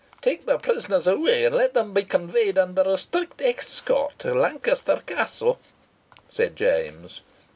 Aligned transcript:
"Take 0.23 0.47
the 0.47 0.57
prisoners 0.57 1.05
away, 1.05 1.45
and 1.45 1.53
let 1.53 1.75
them 1.75 1.93
be 1.93 2.01
conveyed 2.01 2.57
under 2.57 2.81
a 2.81 2.97
strict 2.97 3.39
escort 3.39 4.17
to 4.17 4.33
Lancaster 4.33 4.99
Castle," 5.05 5.59
said 6.27 6.55
James. 6.55 7.21